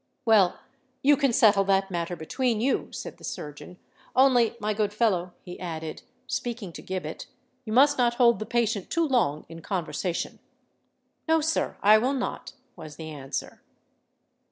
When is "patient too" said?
8.47-9.07